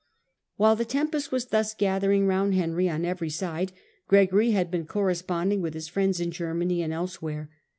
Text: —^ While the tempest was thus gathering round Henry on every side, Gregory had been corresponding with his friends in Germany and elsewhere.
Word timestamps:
—^ 0.01 0.03
While 0.57 0.75
the 0.75 0.83
tempest 0.83 1.31
was 1.31 1.45
thus 1.45 1.75
gathering 1.75 2.25
round 2.25 2.55
Henry 2.55 2.89
on 2.89 3.05
every 3.05 3.29
side, 3.29 3.71
Gregory 4.07 4.49
had 4.49 4.71
been 4.71 4.87
corresponding 4.87 5.61
with 5.61 5.75
his 5.75 5.89
friends 5.89 6.19
in 6.19 6.31
Germany 6.31 6.81
and 6.81 6.91
elsewhere. 6.91 7.51